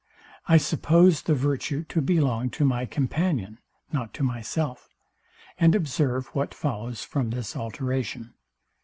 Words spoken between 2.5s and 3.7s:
to my companion,